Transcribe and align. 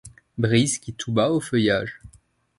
Brises 0.39 0.79
qui 0.79 0.95
tout 0.95 1.11
bas 1.11 1.29
aux 1.29 1.39
feuillages 1.39 2.01